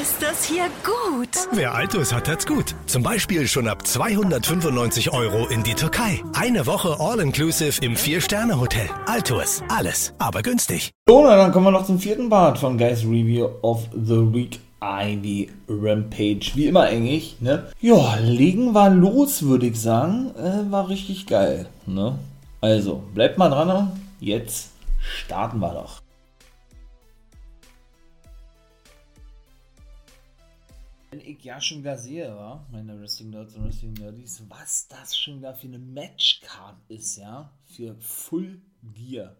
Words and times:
ist 0.00 0.22
das 0.22 0.44
hier 0.44 0.64
gut. 0.84 1.28
Wer 1.52 1.74
Altus 1.74 2.14
hat, 2.14 2.28
hat's 2.28 2.46
gut. 2.46 2.74
Zum 2.86 3.02
Beispiel 3.02 3.46
schon 3.46 3.68
ab 3.68 3.86
295 3.86 5.12
Euro 5.12 5.46
in 5.48 5.62
die 5.62 5.74
Türkei. 5.74 6.22
Eine 6.34 6.66
Woche 6.66 6.96
All-Inclusive 6.98 7.84
im 7.84 7.96
Vier-Sterne-Hotel. 7.96 8.88
Altus. 9.06 9.62
Alles, 9.68 10.14
aber 10.18 10.42
günstig. 10.42 10.92
So, 11.06 11.24
na, 11.24 11.36
dann 11.36 11.52
kommen 11.52 11.66
wir 11.66 11.72
noch 11.72 11.84
zum 11.84 11.98
vierten 11.98 12.30
Part 12.30 12.58
von 12.58 12.78
Guys 12.78 13.02
Review 13.04 13.48
of 13.62 13.88
the 13.92 14.32
Week. 14.32 14.60
Ivy 14.82 15.50
Rampage. 15.68 16.52
Wie 16.54 16.66
immer 16.66 16.82
eigentlich, 16.82 17.36
ne? 17.40 17.66
Ja, 17.80 18.16
legen 18.16 18.72
wir 18.74 18.90
los, 18.90 19.42
würde 19.42 19.66
ich 19.66 19.80
sagen. 19.80 20.32
Äh, 20.36 20.72
war 20.72 20.88
richtig 20.88 21.26
geil, 21.26 21.66
ne? 21.86 22.18
Also, 22.60 23.02
bleibt 23.14 23.38
mal 23.38 23.50
dran. 23.50 23.92
Jetzt 24.18 24.70
starten 25.00 25.60
wir 25.60 25.72
doch. 25.72 26.01
Wenn 31.12 31.20
ich 31.20 31.44
ja 31.44 31.60
schon 31.60 31.80
wieder 31.80 31.98
sehe, 31.98 32.34
wa? 32.34 32.66
meine 32.72 32.98
Wrestling 32.98 33.28
Nerds 33.28 33.54
und 33.54 33.66
Wrestling 33.66 33.92
Nerdies, 33.92 34.42
was 34.48 34.88
das 34.88 35.14
schon 35.14 35.40
wieder 35.40 35.54
für 35.54 35.66
eine 35.66 35.78
Matchcard 35.78 36.78
ist, 36.88 37.18
ja, 37.18 37.52
für 37.66 37.94
Full 37.96 38.62
Gear. 38.94 39.36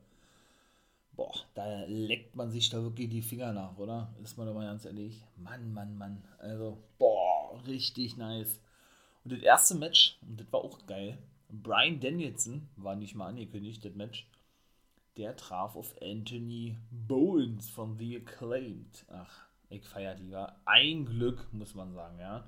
Boah, 1.16 1.32
da 1.54 1.84
leckt 1.86 2.36
man 2.36 2.50
sich 2.50 2.68
da 2.68 2.82
wirklich 2.82 3.08
die 3.08 3.22
Finger 3.22 3.54
nach, 3.54 3.78
oder? 3.78 4.14
Ist 4.22 4.36
man 4.36 4.46
doch 4.46 4.52
mal 4.52 4.66
ganz 4.66 4.84
ehrlich. 4.84 5.24
Mann, 5.38 5.72
Mann, 5.72 5.96
Mann. 5.96 6.22
Also, 6.40 6.76
boah, 6.98 7.58
richtig 7.66 8.18
nice. 8.18 8.60
Und 9.24 9.32
das 9.32 9.40
erste 9.40 9.74
Match, 9.74 10.18
und 10.28 10.38
das 10.38 10.52
war 10.52 10.60
auch 10.60 10.84
geil, 10.84 11.16
Brian 11.48 12.00
Danielson, 12.00 12.68
war 12.76 12.96
nicht 12.96 13.14
mal 13.14 13.28
angekündigt, 13.28 13.82
das 13.82 13.94
Match, 13.94 14.28
der 15.16 15.36
traf 15.36 15.74
auf 15.74 15.94
Anthony 16.02 16.76
Bowens 16.90 17.70
von 17.70 17.96
The 17.96 18.18
Acclaimed. 18.18 19.06
Ach, 19.08 19.46
ich 19.72 19.84
feiere 19.84 20.14
die, 20.14 20.30
war 20.30 20.56
ein 20.64 21.04
Glück, 21.04 21.48
muss 21.52 21.74
man 21.74 21.92
sagen, 21.92 22.18
ja. 22.18 22.44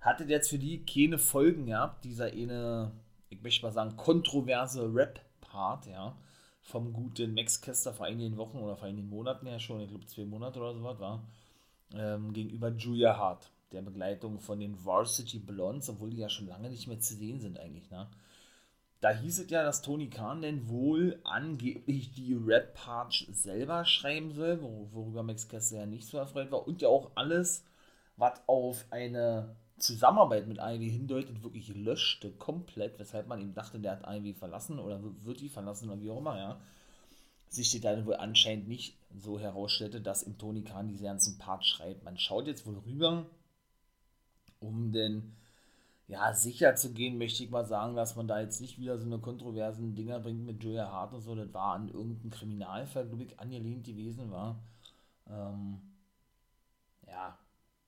Hatte 0.00 0.24
jetzt 0.24 0.48
für 0.48 0.58
die 0.58 0.84
keine 0.84 1.18
Folgen 1.18 1.66
gehabt, 1.66 2.04
dieser 2.04 2.26
eine, 2.26 2.92
ich 3.28 3.42
möchte 3.42 3.64
mal 3.66 3.72
sagen, 3.72 3.96
kontroverse 3.96 4.94
Rap-Part, 4.94 5.86
ja, 5.86 6.16
vom 6.62 6.92
guten 6.92 7.34
Max 7.34 7.60
Kester 7.60 7.92
vor 7.92 8.06
einigen 8.06 8.36
Wochen 8.36 8.58
oder 8.58 8.76
vor 8.76 8.88
einigen 8.88 9.08
Monaten 9.08 9.46
ja 9.46 9.58
schon, 9.58 9.80
ich 9.80 9.88
glaube 9.88 10.06
zwei 10.06 10.24
Monate 10.24 10.58
oder 10.60 10.74
so 10.74 10.82
was 10.82 10.98
war, 11.00 11.22
ähm, 11.94 12.32
gegenüber 12.32 12.70
Julia 12.70 13.16
Hart, 13.16 13.50
der 13.72 13.82
Begleitung 13.82 14.38
von 14.40 14.60
den 14.60 14.84
Varsity 14.84 15.38
Blondes, 15.38 15.88
obwohl 15.90 16.10
die 16.10 16.18
ja 16.18 16.28
schon 16.28 16.46
lange 16.46 16.70
nicht 16.70 16.86
mehr 16.86 17.00
zu 17.00 17.14
sehen 17.14 17.40
sind 17.40 17.58
eigentlich, 17.58 17.90
ne. 17.90 18.08
Da 19.00 19.10
hieß 19.10 19.38
es 19.38 19.50
ja, 19.50 19.62
dass 19.62 19.80
Tony 19.80 20.10
Khan 20.10 20.42
denn 20.42 20.68
wohl 20.68 21.20
angeblich 21.24 22.12
die 22.12 22.34
Rap-Part 22.34 23.26
selber 23.32 23.86
schreiben 23.86 24.32
soll, 24.32 24.60
worüber 24.60 25.22
Max 25.22 25.48
Kessler 25.48 25.80
ja 25.80 25.86
nicht 25.86 26.06
so 26.06 26.18
erfreut 26.18 26.50
war. 26.50 26.66
Und 26.66 26.82
ja 26.82 26.88
auch 26.88 27.10
alles, 27.14 27.64
was 28.16 28.40
auf 28.46 28.84
eine 28.90 29.56
Zusammenarbeit 29.78 30.46
mit 30.46 30.58
Ivy 30.58 30.90
hindeutet, 30.90 31.42
wirklich 31.42 31.74
löschte 31.74 32.30
komplett, 32.32 32.98
weshalb 32.98 33.26
man 33.26 33.40
ihm 33.40 33.54
dachte, 33.54 33.80
der 33.80 33.92
hat 33.92 34.06
Ivy 34.06 34.34
verlassen 34.34 34.78
oder 34.78 35.00
wird 35.02 35.40
die 35.40 35.48
verlassen 35.48 35.88
oder 35.88 36.02
wie 36.02 36.10
auch 36.10 36.18
immer, 36.18 36.36
ja. 36.36 36.60
Sich 37.48 37.70
die 37.70 37.80
dann 37.80 38.04
wohl 38.04 38.16
anscheinend 38.16 38.68
nicht 38.68 38.98
so 39.16 39.40
herausstellte, 39.40 40.02
dass 40.02 40.22
im 40.22 40.36
Tony 40.36 40.62
Khan 40.62 40.88
diese 40.88 41.04
ganzen 41.04 41.38
Part 41.38 41.64
schreibt. 41.64 42.04
Man 42.04 42.18
schaut 42.18 42.46
jetzt 42.46 42.66
wohl 42.66 42.76
rüber, 42.78 43.26
um 44.60 44.92
den 44.92 45.34
ja, 46.10 46.34
sicher 46.34 46.74
zu 46.74 46.92
gehen, 46.92 47.18
möchte 47.18 47.44
ich 47.44 47.50
mal 47.50 47.64
sagen, 47.64 47.94
dass 47.94 48.16
man 48.16 48.26
da 48.26 48.40
jetzt 48.40 48.60
nicht 48.60 48.78
wieder 48.80 48.98
so 48.98 49.06
eine 49.06 49.20
kontroversen 49.20 49.94
Dinger 49.94 50.18
bringt 50.18 50.44
mit 50.44 50.62
Julia 50.62 50.90
Hart 50.90 51.14
und 51.14 51.20
so. 51.20 51.36
Das 51.36 51.54
war 51.54 51.74
an 51.74 51.88
irgendeinem 51.88 52.30
Kriminalfall, 52.30 53.06
glaube 53.06 53.22
ich, 53.22 53.38
angelehnt 53.38 53.86
gewesen 53.86 54.28
war. 54.32 54.60
Ähm, 55.28 55.80
ja, 57.06 57.38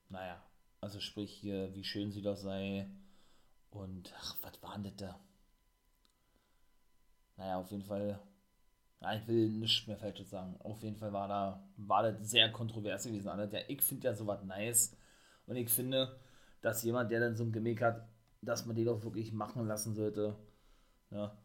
naja, 0.07 0.41
also 0.79 1.01
sprich 1.01 1.33
hier, 1.33 1.75
wie 1.75 1.83
schön 1.83 2.13
sie 2.13 2.21
doch 2.21 2.37
sei. 2.37 2.87
Und, 3.71 4.13
ach, 4.17 4.37
was 4.41 4.63
war 4.63 4.75
denn 4.75 4.83
das 4.83 4.95
da? 4.95 5.19
Naja, 7.35 7.57
auf 7.57 7.71
jeden 7.71 7.83
Fall, 7.83 8.21
ja, 9.01 9.15
ich 9.15 9.27
will 9.27 9.49
nichts 9.49 9.85
mehr 9.85 9.97
Falsches 9.97 10.29
sagen. 10.29 10.55
Auf 10.61 10.81
jeden 10.81 10.95
Fall 10.95 11.11
war 11.11 11.27
da, 11.27 11.67
war 11.75 12.03
das 12.03 12.29
sehr 12.29 12.49
kontrovers 12.53 13.03
gewesen. 13.03 13.27
Ja, 13.27 13.59
ich 13.67 13.81
finde 13.81 14.07
ja 14.07 14.13
sowas 14.15 14.41
nice. 14.45 14.95
Und 15.45 15.57
ich 15.57 15.69
finde, 15.69 16.17
dass 16.61 16.83
jemand, 16.83 17.11
der 17.11 17.19
dann 17.19 17.35
so 17.35 17.43
ein 17.43 17.51
Gimmick 17.51 17.81
hat, 17.81 18.07
dass 18.45 18.65
man 18.65 18.75
den 18.75 18.89
auch 18.89 19.03
wirklich 19.03 19.31
machen 19.33 19.67
lassen 19.67 19.95
sollte. 19.95 20.35
Ja. 21.11 21.37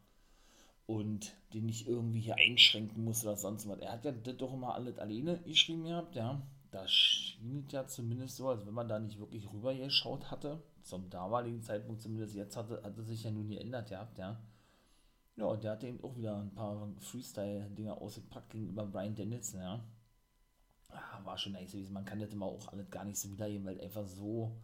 Und 0.85 1.35
den 1.53 1.67
nicht 1.67 1.87
irgendwie 1.87 2.19
hier 2.19 2.35
einschränken 2.35 3.03
muss 3.03 3.23
oder 3.23 3.35
sonst 3.35 3.67
was. 3.67 3.79
Er 3.79 3.91
hat 3.91 4.05
ja 4.05 4.11
das 4.11 4.37
doch 4.37 4.53
immer 4.53 4.73
alles 4.73 4.97
alleine 4.97 5.37
geschrieben 5.39 5.83
gehabt, 5.83 6.15
ja. 6.15 6.41
Da 6.71 6.87
schien 6.87 7.65
ja 7.69 7.87
zumindest 7.87 8.37
so, 8.37 8.49
als 8.49 8.65
wenn 8.65 8.73
man 8.73 8.87
da 8.87 8.99
nicht 8.99 9.19
wirklich 9.19 9.51
rüber 9.51 9.73
geschaut 9.73 10.31
hatte. 10.31 10.61
Zum 10.83 11.09
damaligen 11.09 11.61
Zeitpunkt 11.61 12.01
zumindest. 12.01 12.35
Jetzt 12.35 12.57
hatte, 12.57 12.81
hatte 12.83 13.03
sich 13.03 13.23
ja 13.23 13.31
nun 13.31 13.49
geändert 13.49 13.89
gehabt, 13.89 14.17
ja. 14.17 14.39
Ja, 15.35 15.45
und 15.45 15.63
der 15.63 15.71
hatte 15.71 15.87
eben 15.87 16.03
auch 16.03 16.17
wieder 16.17 16.37
ein 16.37 16.53
paar 16.53 16.89
Freestyle-Dinger 16.99 18.01
ausgepackt 18.01 18.49
gegenüber 18.49 18.85
Brian 18.85 19.15
Danielson, 19.15 19.61
ja. 19.61 19.83
Ah, 20.89 21.23
war 21.23 21.37
schon 21.37 21.53
nice 21.53 21.71
gewesen. 21.71 21.93
Man 21.93 22.05
kann 22.05 22.19
das 22.19 22.33
immer 22.33 22.47
auch 22.47 22.67
alles 22.69 22.89
gar 22.89 23.05
nicht 23.05 23.19
so 23.19 23.31
wiedergeben, 23.31 23.65
weil 23.65 23.79
einfach 23.79 24.05
so 24.05 24.57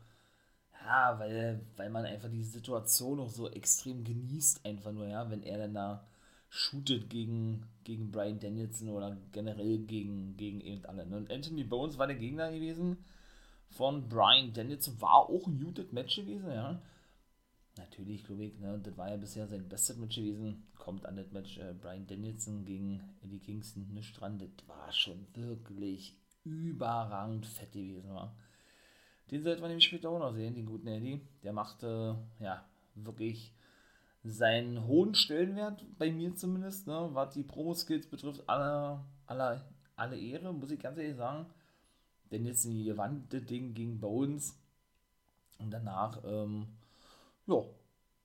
ja, 0.86 1.20
weil, 1.20 1.62
weil 1.76 1.90
man 1.90 2.06
einfach 2.06 2.30
die 2.30 2.44
Situation 2.44 3.20
auch 3.20 3.30
so 3.30 3.50
extrem 3.50 4.04
genießt, 4.04 4.66
einfach 4.66 4.92
nur, 4.92 5.08
ja, 5.08 5.30
wenn 5.30 5.44
er 5.44 5.58
dann 5.58 5.74
da 5.74 6.08
shootet 6.50 7.10
gegen, 7.10 7.66
gegen 7.84 8.12
Brian 8.12 8.40
Danielson 8.40 8.90
oder 8.90 9.18
generell 9.32 9.80
gegen, 9.80 10.38
gegen 10.38 10.86
alle. 10.86 11.04
Und 11.06 11.32
Anthony 11.32 11.64
Bones 11.64 11.98
war 11.98 12.08
der 12.08 12.16
Gegner 12.16 12.52
gewesen 12.52 12.98
von 13.70 14.08
Brian 14.08 14.54
Danielson, 14.54 15.02
war 15.02 15.30
auch 15.30 15.48
ein 15.48 15.60
muted 15.60 15.92
Match 15.92 16.16
gewesen, 16.18 16.52
ja. 16.52 16.80
Natürlich, 17.78 18.24
glaube 18.24 18.46
ich, 18.46 18.58
ne, 18.60 18.80
das 18.82 18.96
war 18.96 19.10
ja 19.10 19.18
bisher 19.18 19.48
sein 19.48 19.68
bestes 19.68 19.98
Match 19.98 20.16
gewesen. 20.16 20.66
Kommt 20.78 21.06
an 21.06 21.18
das 21.18 21.32
Match 21.32 21.58
äh, 21.58 21.74
Brian 21.74 22.08
Danielson 22.08 22.64
gegen 22.64 23.02
Eddie 23.22 23.40
Kingston 23.40 23.94
nicht 23.94 24.20
dran. 24.20 24.40
Das 24.40 24.68
war 24.68 24.94
schon 24.94 25.28
wirklich 25.34 26.16
überragend 26.46 27.46
fett 27.46 27.74
gewesen, 27.74 28.14
war. 28.14 28.34
Den 29.32 29.44
sollte 29.44 29.62
man 29.62 29.70
nämlich 29.70 29.86
später 29.86 30.10
auch 30.10 30.20
noch 30.20 30.34
sehen, 30.34 30.56
den 30.56 30.66
guten 30.66 30.88
Eddie. 30.88 31.22
Der 31.44 31.54
machte, 31.54 32.18
ja, 32.40 32.64
wirklich 32.96 33.54
seinen 34.24 34.86
hohen 34.88 35.16
Stellenwert, 35.16 35.86
bei 35.98 36.12
mir 36.12 36.36
zumindest, 36.36 36.88
ne, 36.88 37.10
was 37.14 37.34
die 37.34 37.44
Promo-Skills 37.44 38.08
betrifft, 38.08 38.44
alle, 38.48 39.04
alle, 39.28 39.66
alle 39.96 40.20
Ehre, 40.20 40.54
muss 40.54 40.72
ich 40.72 40.80
ganz 40.80 40.98
ehrlich 40.98 41.16
sagen. 41.16 41.46
Denn 42.32 42.46
jetzt 42.46 42.66
ein 42.66 42.84
gewandte 42.84 43.42
Ding 43.42 43.74
gegen 43.74 44.00
Bones 44.00 44.60
und 45.60 45.72
danach, 45.72 46.24
ähm, 46.26 46.68
ja, 47.46 47.64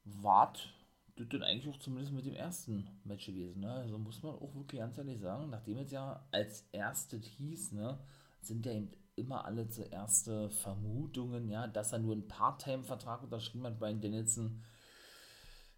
wart 0.05 0.73
das 1.17 1.29
dann 1.29 1.43
eigentlich 1.43 1.73
auch 1.73 1.79
zumindest 1.79 2.13
mit 2.13 2.25
dem 2.25 2.35
ersten 2.35 2.89
Match 3.05 3.27
gewesen. 3.27 3.61
Ne? 3.61 3.71
Also 3.71 3.99
muss 3.99 4.23
man 4.23 4.35
auch 4.35 4.55
wirklich 4.55 4.81
ganz 4.81 4.97
ehrlich 4.97 5.21
sagen, 5.21 5.51
nachdem 5.51 5.79
es 5.79 5.91
ja 5.91 6.25
als 6.31 6.67
erstes 6.73 7.27
hieß, 7.27 7.73
ne, 7.73 7.99
sind 8.41 8.65
ja 8.65 8.73
eben 8.73 8.91
immer 9.21 9.45
alle 9.45 9.69
zuerst 9.69 10.31
Vermutungen, 10.51 11.49
ja, 11.49 11.67
dass 11.67 11.93
er 11.93 11.99
nur 11.99 12.13
einen 12.13 12.29
Part-Time-Vertrag 12.29 13.23
unterschrieben 13.23 13.67
hat, 13.67 13.79
Brian 13.79 14.01
Dennison, 14.01 14.63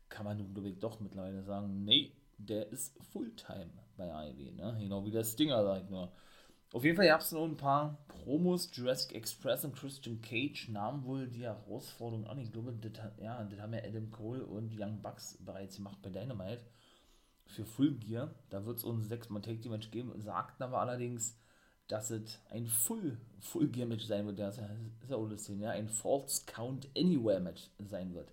kann 0.09 0.25
man 0.25 0.37
nun, 0.39 0.79
doch 0.79 1.01
mittlerweile 1.01 1.43
sagen, 1.43 1.85
nee, 1.85 2.13
der 2.39 2.69
ist 2.71 2.97
Fulltime 3.13 3.71
bei 3.97 4.13
AEW, 4.13 4.53
ne? 4.53 4.77
Genau 4.81 5.05
wie 5.05 5.11
der 5.11 5.25
Stinger, 5.25 5.63
sag 5.63 5.85
ich 5.85 5.91
nur. 5.91 6.13
Auf 6.73 6.85
jeden 6.85 6.97
Fall 6.97 7.07
gab 7.07 7.21
es 7.21 7.33
noch 7.33 7.45
ein 7.45 7.57
paar 7.57 7.99
Promos. 8.09 8.71
Jurassic 8.73 9.15
Express 9.15 9.65
und 9.65 9.77
Christian 9.77 10.23
Cage 10.23 10.69
nahmen 10.71 11.05
wohl 11.05 11.29
die 11.29 11.43
Herausforderung 11.43 12.27
an. 12.27 12.39
Ich 12.39 12.51
glaube, 12.51 12.73
das, 12.73 12.93
ja, 13.21 13.45
das 13.45 13.61
haben 13.61 13.75
ja 13.75 13.85
Adam 13.85 14.11
Cole 14.11 14.47
und 14.47 14.73
Young 14.75 15.03
Bucks 15.03 15.37
bereits 15.45 15.77
gemacht 15.77 15.99
bei 16.03 16.09
Dynamite 16.09 16.65
für 17.47 17.67
Full 17.67 17.99
Gear. 17.99 18.35
Da 18.49 18.65
wird 18.65 18.79
es 18.79 18.85
uns 18.85 19.09
sechsmal 19.09 19.43
Take 19.43 19.69
Match 19.69 19.91
geben. 19.91 20.19
Sagten 20.19 20.63
aber 20.63 20.81
allerdings, 20.81 21.39
dass 21.93 22.11
es 22.11 22.39
ein 22.49 22.67
Full, 22.67 23.19
Full 23.41 23.69
Gear 23.69 23.87
Match 23.87 24.07
sein 24.07 24.25
wird. 24.25 24.39
Das 24.39 24.57
ist 24.57 24.65
ja 25.11 25.17
lustig, 25.17 25.61
ja. 25.61 25.71
Ein 25.71 25.91
False 25.91 26.43
Count 26.47 26.89
Anywhere 26.97 27.39
Match 27.39 27.69
sein 27.87 28.15
wird. 28.15 28.33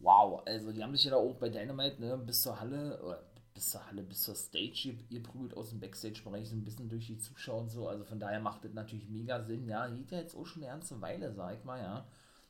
Wow, 0.00 0.42
also 0.44 0.72
die 0.72 0.82
haben 0.82 0.92
sich 0.92 1.04
ja 1.04 1.12
da 1.12 1.16
auch 1.16 1.36
bei 1.36 1.48
Dynamite 1.48 2.00
ne, 2.00 2.18
bis 2.18 2.42
zur 2.42 2.58
Halle, 2.58 3.00
oder 3.02 3.22
bis 3.54 3.70
zur 3.70 3.86
Halle, 3.86 4.02
bis 4.02 4.22
zur 4.24 4.34
Stage 4.34 4.96
ihr 5.08 5.22
prügelt 5.22 5.56
aus 5.56 5.70
dem 5.70 5.78
Backstage-Bereich 5.78 6.48
so 6.48 6.56
ein 6.56 6.64
bisschen 6.64 6.88
durch 6.88 7.06
die 7.06 7.18
Zuschauer 7.18 7.62
und 7.62 7.70
so. 7.70 7.86
Also 7.86 8.04
von 8.04 8.18
daher 8.18 8.40
macht 8.40 8.64
das 8.64 8.74
natürlich 8.74 9.08
mega 9.08 9.44
Sinn. 9.44 9.68
Ja, 9.68 9.86
geht 9.86 10.10
ja 10.10 10.18
jetzt 10.18 10.34
auch 10.34 10.44
schon 10.44 10.64
eine 10.64 10.72
ganze 10.72 11.00
Weile, 11.00 11.32
sag 11.32 11.56
ich 11.56 11.64
mal, 11.64 11.78
ja. 11.78 12.04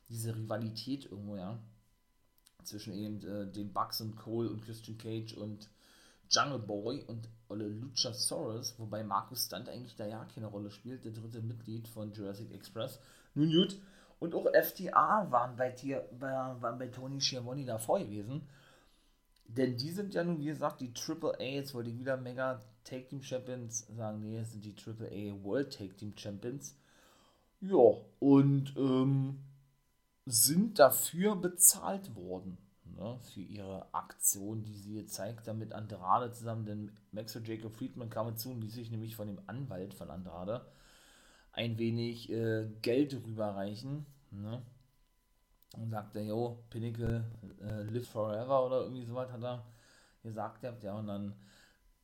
Diese 0.09 0.35
Rivalität 0.35 1.05
irgendwo, 1.05 1.37
ja. 1.37 1.59
Zwischen 2.65 2.95
eben 2.95 3.23
äh, 3.23 3.53
den 3.53 3.75
Bucks 3.75 4.01
und 4.01 4.17
Cole 4.17 4.49
und 4.49 4.63
Christian 4.65 4.97
Cage 4.97 5.35
und 5.35 5.69
Jungle 6.31 6.59
Boy 6.59 7.03
und 7.07 7.29
Olle 7.49 7.69
Luchasaurus, 7.69 8.75
wobei 8.79 9.05
Markus 9.05 9.47
Stunt 9.47 9.69
eigentlich 9.69 9.95
da 9.95 10.07
ja 10.07 10.25
keine 10.25 10.47
Rolle 10.47 10.71
spielt, 10.71 11.05
der 11.05 11.13
dritte 11.13 11.41
Mitglied 11.43 11.87
von 11.87 12.13
Jurassic 12.13 12.53
Express. 12.53 12.99
Nun 13.35 13.53
gut. 13.53 13.81
Und 14.19 14.35
auch 14.35 14.47
FTA 14.47 15.31
waren 15.31 15.57
bei, 15.57 15.71
Tier, 15.71 16.09
waren 16.19 16.79
bei 16.79 16.89
Tony 16.89 17.21
Schiavone 17.21 17.65
davor 17.65 18.01
gewesen. 18.01 18.49
Denn 19.47 19.77
die 19.77 19.91
sind 19.91 20.15
ja 20.15 20.25
nun, 20.25 20.39
wie 20.39 20.47
gesagt, 20.47 20.81
die 20.81 20.93
Triple 20.93 21.39
A, 21.39 21.43
jetzt 21.43 21.75
wollte 21.75 21.91
ich 21.91 21.99
wieder 21.99 22.17
Mega 22.17 22.61
Take 22.83 23.07
Team 23.09 23.23
Champions 23.23 23.87
sagen, 23.97 24.21
nee, 24.21 24.39
es 24.39 24.53
sind 24.53 24.65
die 24.65 24.75
Triple 24.75 25.09
A 25.09 25.45
World 25.45 25.73
Take 25.73 25.95
Team 25.95 26.15
Champions. 26.17 26.77
Ja, 27.61 27.97
und 28.19 28.75
ähm, 28.77 29.39
sind 30.25 30.79
dafür 30.79 31.37
bezahlt 31.37 32.15
worden. 32.17 32.59
Ne, 32.97 33.19
für 33.35 33.41
ihre 33.41 33.93
Aktion, 33.93 34.65
die 34.65 34.75
sie 34.75 34.95
gezeigt 34.95 35.47
haben 35.49 35.59
mit 35.59 35.75
Andrade 35.75 36.33
zusammen. 36.33 36.65
Denn 36.65 36.97
Max 37.13 37.37
und 37.37 37.47
Jacob 37.47 37.75
Friedman 37.75 38.09
kamen 38.09 38.37
zu 38.39 38.51
und 38.51 38.63
ließ 38.63 38.73
sich 38.75 38.91
nämlich 38.91 39.17
von 39.17 39.27
dem 39.27 39.41
Anwalt 39.47 39.93
von 39.93 40.11
Andrade 40.11 40.67
ein 41.53 41.79
wenig 41.79 42.31
äh, 42.31 42.69
Geld 42.81 43.15
rüberreichen. 43.15 44.07
Ne? 44.31 44.63
Und 45.77 45.91
sagte, 45.91 46.21
yo, 46.21 46.65
Pinnacle, 46.71 47.25
äh, 47.61 47.83
live 47.83 48.09
forever 48.09 48.65
oder 48.65 48.81
irgendwie 48.83 49.05
sowas 49.05 49.31
hat 49.31 49.43
er 49.43 49.67
gesagt. 50.23 50.63
Ja, 50.83 50.95
und 50.95 51.07
dann 51.07 51.35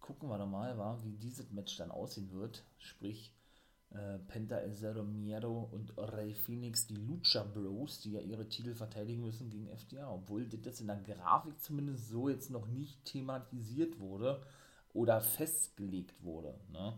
gucken 0.00 0.28
wir 0.28 0.36
doch 0.36 0.46
mal, 0.46 0.76
war, 0.76 1.02
wie 1.04 1.16
dieses 1.16 1.50
Match 1.52 1.76
dann 1.78 1.90
aussehen 1.90 2.30
wird. 2.32 2.64
Sprich, 2.78 3.32
äh, 3.94 4.18
Penta 4.28 4.56
El 4.56 4.72
Zero 4.74 5.04
Miedo 5.04 5.68
und 5.70 5.92
Rey 5.96 6.34
Phoenix, 6.34 6.86
die 6.86 6.96
Lucha 6.96 7.42
Bros, 7.42 8.00
die 8.00 8.12
ja 8.12 8.20
ihre 8.20 8.48
Titel 8.48 8.74
verteidigen 8.74 9.22
müssen 9.22 9.50
gegen 9.50 9.68
FDA, 9.68 10.10
obwohl 10.10 10.46
das 10.46 10.80
in 10.80 10.86
der 10.86 10.96
Grafik 10.96 11.60
zumindest 11.60 12.08
so 12.08 12.28
jetzt 12.28 12.50
noch 12.50 12.66
nicht 12.66 13.04
thematisiert 13.04 13.98
wurde 13.98 14.42
oder 14.94 15.20
festgelegt 15.20 16.22
wurde, 16.22 16.54
ne? 16.72 16.94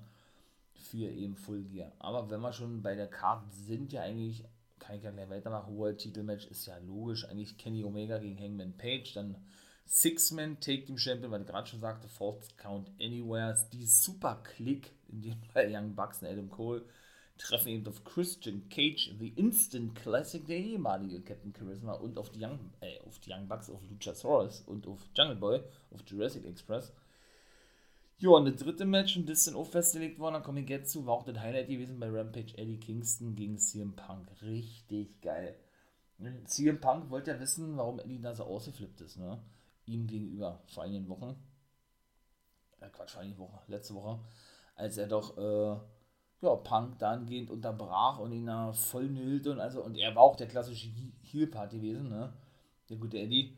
Für 0.75 1.09
eben 1.09 1.37
Full 1.37 1.65
Gear. 1.65 1.93
Aber 1.99 2.31
wenn 2.31 2.41
wir 2.41 2.53
schon 2.53 2.83
bei 2.83 2.95
der 2.95 3.09
Karte 3.09 3.49
sind, 3.51 3.93
ja 3.93 4.03
eigentlich, 4.03 4.45
kann 4.79 4.97
ich 4.97 5.03
ja 5.03 5.11
gleich 5.11 5.31
weitermachen, 5.31 5.77
World 5.77 5.99
Titelmatch 5.99 6.47
ist 6.47 6.67
ja 6.67 6.77
logisch, 6.79 7.25
eigentlich 7.29 7.57
Kenny 7.57 7.85
Omega 7.85 8.19
gegen 8.19 8.39
Hangman 8.39 8.77
Page, 8.77 9.15
dann 9.15 9.37
Six-Man 9.87 10.61
Take 10.61 10.85
Team 10.85 10.99
Champion, 10.99 11.31
weil 11.31 11.43
ich 11.43 11.47
gerade 11.47 11.67
schon 11.67 11.81
sagte, 11.81 12.09
Fourth 12.09 12.57
Count 12.57 12.91
Anywhere, 13.01 13.57
die 13.73 13.87
Super 13.87 14.43
Click, 14.43 14.93
in 15.15 15.23
dem 15.23 15.43
Fall 15.53 15.69
Young 15.75 15.95
Bucks 15.95 16.23
und 16.23 16.29
Adam 16.29 16.51
Cole, 16.51 16.85
treffen 17.39 17.69
eben 17.69 17.87
auf 17.89 18.05
Christian 18.05 18.69
Cage, 18.69 19.13
The 19.19 19.29
Instant 19.37 19.95
Classic, 19.97 20.45
der 20.47 20.57
ehemalige 20.57 21.21
Captain 21.21 21.53
Charisma 21.57 21.95
und 21.95 22.17
auf 22.19 22.31
die 22.31 22.45
Young, 22.45 22.59
äh, 22.81 23.01
auf 23.07 23.19
die 23.19 23.33
Young 23.33 23.49
Bucks, 23.49 23.71
auf 23.71 23.81
Luchasaurus 23.89 24.61
und 24.63 24.87
auf 24.87 25.01
Jungle 25.17 25.37
Boy, 25.37 25.61
auf 25.91 26.01
Jurassic 26.07 26.45
Express. 26.45 26.93
Ja, 28.19 28.31
und 28.31 28.45
das 28.45 28.63
dritte 28.63 28.85
Match, 28.85 29.17
und 29.17 29.29
das 29.29 29.39
ist 29.39 29.49
dann 29.49 29.57
auch 29.57 29.67
festgelegt 29.67 30.21
worden, 30.21 30.35
da 30.35 30.41
komme 30.41 30.61
ich 30.61 30.69
jetzt 30.69 30.93
zu, 30.93 31.05
war 31.07 31.15
auch 31.15 31.25
das 31.25 31.39
Highlight 31.39 31.69
gewesen 31.69 31.99
bei 31.99 32.09
Rampage 32.09 32.57
Eddie 32.57 32.79
Kingston 32.79 33.35
gegen 33.35 33.59
CM 33.59 33.97
Punk. 33.97 34.29
Richtig 34.43 35.21
geil. 35.21 35.57
CM 36.45 36.81
Punk 36.81 37.11
wollte 37.11 37.33
ja 37.33 37.41
wissen, 37.41 37.77
warum 37.77 37.99
Eddie 37.99 38.21
da 38.21 38.33
so 38.33 38.45
ausgeflippt 38.45 39.01
ist, 39.01 39.17
ne? 39.17 39.43
ihm 39.87 40.07
gegenüber 40.07 40.63
vor 40.67 40.85
einigen 40.85 41.09
Wochen, 41.09 41.37
äh 42.81 42.89
Quatsch, 42.89 43.11
vor 43.11 43.23
einigen 43.23 43.39
Wochen, 43.39 43.59
letzte 43.67 43.95
Woche, 43.95 44.21
als 44.75 44.97
er 44.99 45.07
doch 45.07 45.37
äh, 45.39 45.77
ja, 46.45 46.55
Punk 46.57 46.99
dahingehend 46.99 47.51
unterbrach 47.51 48.19
und 48.19 48.33
ihn 48.33 48.47
da 48.47 48.73
voll 48.73 49.09
nüllte 49.09 49.53
und 49.53 49.61
also, 49.61 49.83
und 49.83 49.97
er 49.97 50.15
war 50.15 50.23
auch 50.23 50.37
der 50.37 50.49
klassische 50.49 50.89
Heel-Part 51.23 51.73
gewesen, 51.73 52.09
ne? 52.09 52.33
Der 52.89 52.99
gute 52.99 53.19
Eddie. 53.19 53.57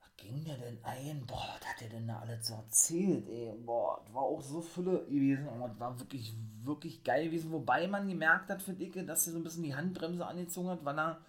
Was 0.00 0.16
ging 0.16 0.42
der 0.44 0.56
denn 0.56 0.78
ein? 0.82 1.26
Boah, 1.26 1.56
was 1.58 1.68
hat 1.68 1.80
der 1.82 1.90
denn 1.90 2.08
da 2.08 2.18
alles 2.18 2.46
so 2.46 2.54
erzählt, 2.54 3.28
ey? 3.28 3.52
Boah, 3.64 4.00
das 4.04 4.14
war 4.14 4.22
auch 4.22 4.40
so 4.40 4.60
Fülle 4.62 5.04
gewesen 5.04 5.48
und 5.48 5.60
das 5.60 5.78
war 5.78 5.98
wirklich, 5.98 6.34
wirklich 6.62 7.04
geil 7.04 7.26
gewesen, 7.26 7.52
wobei 7.52 7.86
man 7.86 8.08
gemerkt 8.08 8.48
hat 8.48 8.62
für 8.62 8.72
Dicke, 8.72 9.04
dass 9.04 9.26
er 9.26 9.34
so 9.34 9.38
ein 9.38 9.44
bisschen 9.44 9.64
die 9.64 9.74
Handbremse 9.74 10.26
angezogen 10.26 10.70
hat, 10.70 10.84
weil 10.84 10.98
er 10.98 11.20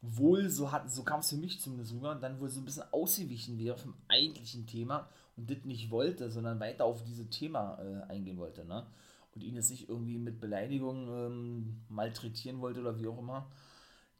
wohl, 0.00 0.48
so, 0.48 0.70
hat, 0.72 0.90
so 0.90 1.02
kam 1.02 1.20
es 1.20 1.30
für 1.30 1.36
mich 1.36 1.60
zumindest 1.60 1.92
rüber, 1.92 2.14
dann 2.14 2.40
wohl 2.40 2.48
so 2.48 2.60
ein 2.60 2.64
bisschen 2.64 2.84
ausgewichen 2.92 3.58
wäre 3.58 3.76
vom 3.76 3.94
eigentlichen 4.08 4.66
Thema 4.66 5.08
das 5.36 5.64
nicht 5.64 5.90
wollte, 5.90 6.30
sondern 6.30 6.60
weiter 6.60 6.84
auf 6.84 7.02
dieses 7.04 7.28
Thema 7.30 7.78
äh, 7.80 8.12
eingehen 8.12 8.38
wollte, 8.38 8.64
ne? 8.64 8.86
Und 9.34 9.42
ihn 9.42 9.56
jetzt 9.56 9.70
nicht 9.70 9.88
irgendwie 9.88 10.16
mit 10.16 10.40
Beleidigungen 10.40 11.08
ähm, 11.08 11.82
malträtieren 11.88 12.60
wollte 12.60 12.80
oder 12.80 12.98
wie 13.00 13.08
auch 13.08 13.18
immer. 13.18 13.50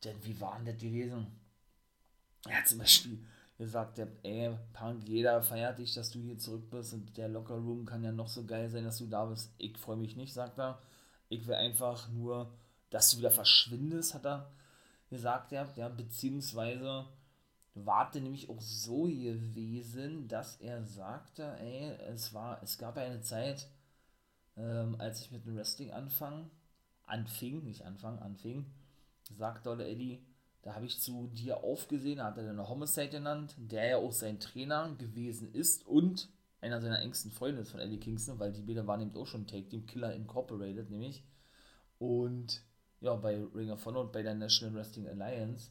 Denn 0.03 0.17
wie 0.23 0.41
war 0.41 0.57
denn 0.57 0.67
das 0.67 0.79
gewesen? 0.79 1.27
Er 2.49 2.59
hat 2.59 2.69
zum 2.69 2.79
Beispiel 2.79 3.25
gesagt, 3.57 3.99
der, 3.99 4.09
ey, 4.25 4.51
Punk, 4.73 5.09
jeder 5.09 5.41
feiert 5.41 5.79
dich, 5.79 5.95
dass 5.95 6.11
du 6.11 6.19
hier 6.19 6.37
zurück 6.39 6.69
bist 6.71 6.93
und 6.95 7.17
der 7.17 7.29
Locker 7.29 7.55
Room 7.55 7.87
kann 7.87 8.03
ja 8.03 8.11
noch 8.11 8.29
so 8.29 8.45
geil 8.45 8.69
sein, 8.69 8.85
dass 8.85 8.99
du 8.99 9.07
da 9.07 9.25
bist. 9.27 9.55
Ich 9.59 9.79
freue 9.79 9.97
mich 9.97 10.17
nicht, 10.17 10.33
sagt 10.33 10.59
er. 10.59 10.81
Ich 11.29 11.47
will 11.47 11.55
einfach 11.55 12.09
nur, 12.11 12.53
dass 12.91 13.11
du 13.11 13.19
wieder 13.19 13.31
verschwindest, 13.31 14.15
hat 14.15 14.27
er 14.27 14.51
gesagt 15.11 15.53
ja, 15.53 15.89
beziehungsweise 15.89 17.07
warte 17.75 18.21
nämlich 18.21 18.49
auch 18.49 18.61
so 18.61 19.05
gewesen, 19.05 20.29
dass 20.29 20.61
er 20.61 20.85
sagte, 20.85 21.57
ey, 21.59 21.91
es 22.13 22.33
war, 22.33 22.63
es 22.63 22.79
gab 22.79 22.97
eine 22.97 23.21
Zeit, 23.21 23.69
ähm, 24.57 24.97
als 24.99 25.21
ich 25.21 25.31
mit 25.31 25.45
dem 25.45 25.57
Wrestling 25.57 25.91
anfang, 25.91 26.51
anfing, 27.07 27.65
nicht 27.65 27.85
anfang, 27.85 28.19
anfing, 28.21 28.67
sagt 29.37 29.67
Dolle 29.67 29.89
Eddie, 29.89 30.25
da 30.63 30.75
habe 30.75 30.87
ich 30.87 31.01
zu 31.01 31.29
dir 31.29 31.63
aufgesehen, 31.63 32.23
hat 32.23 32.39
er 32.39 32.45
dann 32.45 32.69
Homicide 32.69 33.11
genannt, 33.11 33.55
der 33.59 33.87
ja 33.87 33.97
auch 33.99 34.13
sein 34.13 34.41
Trainer 34.41 34.95
gewesen 34.97 35.53
ist 35.53 35.87
und 35.87 36.31
einer 36.61 36.81
seiner 36.81 37.03
engsten 37.03 37.31
Freunde 37.31 37.61
ist 37.61 37.73
von 37.73 37.81
Eddie 37.81 38.01
Kingston, 38.01 38.39
weil 38.39 38.53
die 38.53 38.63
Bilder 38.63 38.87
waren 38.87 39.03
eben 39.03 39.15
auch 39.17 39.27
schon 39.27 39.47
Take 39.47 39.69
Team 39.69 39.85
Killer 39.85 40.15
Incorporated, 40.15 40.89
nämlich. 40.91 41.23
Und 41.99 42.63
ja, 43.01 43.15
bei 43.15 43.45
Ring 43.55 43.71
of 43.71 43.85
Honor 43.85 44.03
und 44.03 44.13
bei 44.13 44.23
der 44.23 44.35
National 44.35 44.75
Wrestling 44.75 45.07
Alliance. 45.07 45.71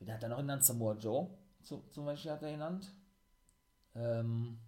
Wen 0.00 0.12
hat 0.12 0.22
er 0.22 0.28
noch 0.28 0.38
genannt? 0.38 0.64
Samoa 0.64 0.94
Joe 0.94 1.30
zu, 1.62 1.84
zum 1.90 2.04
Beispiel 2.04 2.32
hat 2.32 2.42
er 2.42 2.52
genannt. 2.52 2.92
Ähm, 3.94 4.58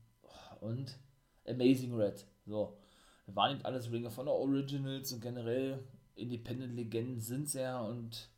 und 0.61 0.99
Amazing 1.46 1.94
Red. 1.94 2.25
So. 2.46 2.79
Das 3.26 3.37
waren 3.37 3.55
nicht 3.55 3.67
alles 3.67 3.90
Ring 3.90 4.06
of 4.06 4.17
Honor 4.17 4.34
Originals 4.34 5.12
und 5.12 5.20
generell 5.20 5.84
Independent-Legenden 6.14 7.20
sind 7.20 7.46
es 7.46 7.55
ja 7.55 7.81
und 7.81 8.29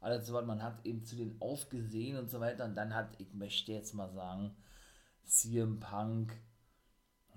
alles 0.00 0.26
so 0.26 0.34
was. 0.34 0.44
Man 0.44 0.62
hat 0.62 0.84
eben 0.84 1.04
zu 1.04 1.16
denen 1.16 1.40
aufgesehen 1.40 2.18
und 2.18 2.30
so 2.30 2.40
weiter. 2.40 2.64
Und 2.64 2.76
dann 2.76 2.94
hat, 2.94 3.18
ich 3.18 3.32
möchte 3.34 3.72
jetzt 3.72 3.94
mal 3.94 4.10
sagen, 4.12 4.54
CM 5.24 5.80
Punk, 5.80 6.32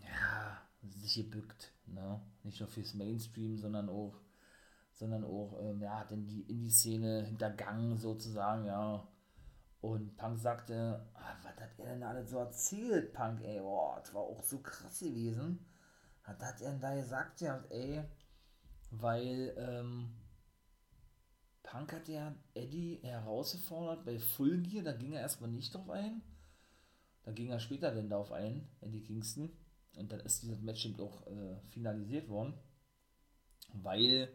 ja, 0.03 0.61
sich 0.81 1.15
gebückt. 1.15 1.73
Ne? 1.85 2.21
Nicht 2.43 2.59
nur 2.59 2.69
fürs 2.69 2.93
Mainstream, 2.93 3.57
sondern 3.57 3.89
auch 3.89 4.19
sondern 4.97 5.23
auch, 5.23 5.59
ähm, 5.61 5.79
ja, 5.81 5.99
hat 5.99 6.11
in 6.11 6.25
die 6.25 6.41
Indie-Szene 6.41 7.23
hintergangen 7.23 7.97
sozusagen, 7.97 8.65
ja. 8.65 9.07
Und 9.79 10.17
Punk 10.17 10.39
sagte, 10.39 11.07
ah, 11.13 11.35
was 11.37 11.45
hat 11.45 11.59
er 11.77 11.85
denn 11.85 12.01
da 12.01 12.09
alles 12.09 12.31
so 12.31 12.39
erzählt, 12.39 13.13
Punk, 13.13 13.41
ey, 13.43 13.59
boah, 13.59 13.99
das 13.99 14.13
war 14.13 14.21
auch 14.23 14.43
so 14.43 14.59
krass 14.59 14.99
gewesen. 14.99 15.65
Was 16.25 16.39
hat 16.39 16.61
er 16.61 16.71
denn 16.71 16.81
da 16.81 16.95
gesagt, 16.95 17.41
ja, 17.41 17.63
ey, 17.69 18.03
weil, 18.89 19.53
ähm, 19.57 20.09
Punk 21.61 21.93
hat 21.93 22.07
ja 22.07 22.33
Eddie 22.55 22.99
herausgefordert 23.03 24.03
bei 24.03 24.17
Full 24.17 24.61
Gear, 24.61 24.83
da 24.83 24.93
ging 24.93 25.13
er 25.13 25.21
erstmal 25.21 25.51
nicht 25.51 25.75
drauf 25.75 25.89
ein. 25.89 26.21
Da 27.23 27.33
ging 27.33 27.49
er 27.49 27.59
später 27.59 27.93
denn 27.93 28.09
darauf 28.09 28.31
ein, 28.31 28.67
Eddie 28.79 29.03
Kingston. 29.03 29.51
Und 29.95 30.11
dann 30.11 30.21
ist 30.21 30.43
dieses 30.43 30.61
Match 30.61 30.85
eben 30.85 30.99
auch 31.01 31.27
äh, 31.27 31.59
finalisiert 31.69 32.29
worden. 32.29 32.53
Weil 33.73 34.29